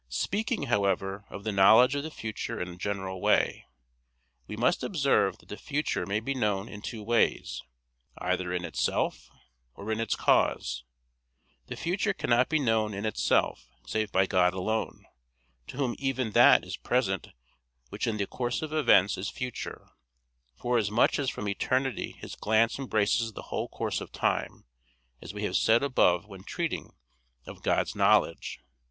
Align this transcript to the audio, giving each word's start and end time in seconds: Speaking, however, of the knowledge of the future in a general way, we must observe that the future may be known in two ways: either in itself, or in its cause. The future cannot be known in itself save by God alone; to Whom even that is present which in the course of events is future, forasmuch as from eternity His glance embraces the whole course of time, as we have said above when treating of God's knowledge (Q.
Speaking, 0.09 0.63
however, 0.63 1.25
of 1.29 1.43
the 1.43 1.51
knowledge 1.51 1.93
of 1.93 2.01
the 2.01 2.09
future 2.09 2.59
in 2.59 2.69
a 2.69 2.75
general 2.75 3.21
way, 3.21 3.67
we 4.47 4.57
must 4.57 4.81
observe 4.81 5.37
that 5.37 5.49
the 5.49 5.57
future 5.57 6.07
may 6.07 6.19
be 6.19 6.33
known 6.33 6.67
in 6.67 6.81
two 6.81 7.03
ways: 7.03 7.61
either 8.17 8.51
in 8.51 8.65
itself, 8.65 9.29
or 9.75 9.91
in 9.91 9.99
its 9.99 10.15
cause. 10.15 10.83
The 11.67 11.75
future 11.75 12.13
cannot 12.15 12.49
be 12.49 12.57
known 12.57 12.95
in 12.95 13.05
itself 13.05 13.69
save 13.85 14.11
by 14.11 14.25
God 14.25 14.55
alone; 14.55 15.05
to 15.67 15.77
Whom 15.77 15.95
even 15.99 16.31
that 16.31 16.63
is 16.63 16.77
present 16.77 17.27
which 17.89 18.07
in 18.07 18.17
the 18.17 18.25
course 18.25 18.63
of 18.63 18.73
events 18.73 19.19
is 19.19 19.29
future, 19.29 19.87
forasmuch 20.55 21.19
as 21.19 21.29
from 21.29 21.47
eternity 21.47 22.13
His 22.13 22.33
glance 22.35 22.79
embraces 22.79 23.33
the 23.33 23.43
whole 23.53 23.67
course 23.69 24.01
of 24.01 24.11
time, 24.11 24.65
as 25.21 25.31
we 25.31 25.43
have 25.43 25.57
said 25.57 25.83
above 25.83 26.25
when 26.25 26.43
treating 26.43 26.95
of 27.45 27.61
God's 27.61 27.95
knowledge 27.95 28.57
(Q. 28.57 28.65